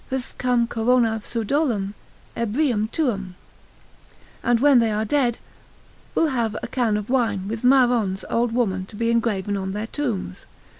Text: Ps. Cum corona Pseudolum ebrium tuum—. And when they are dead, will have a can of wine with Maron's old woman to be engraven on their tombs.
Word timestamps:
Ps. 0.09 0.33
Cum 0.35 0.65
corona 0.65 1.21
Pseudolum 1.23 1.93
ebrium 2.35 2.87
tuum—. 2.91 3.35
And 4.41 4.59
when 4.59 4.79
they 4.79 4.89
are 4.89 5.05
dead, 5.05 5.37
will 6.15 6.29
have 6.29 6.57
a 6.63 6.67
can 6.67 6.97
of 6.97 7.07
wine 7.07 7.47
with 7.47 7.63
Maron's 7.63 8.25
old 8.27 8.51
woman 8.51 8.87
to 8.87 8.95
be 8.95 9.11
engraven 9.11 9.55
on 9.55 9.73
their 9.73 9.85
tombs. 9.85 10.47